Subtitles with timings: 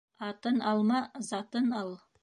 [0.27, 1.95] Атын алма, затын ал.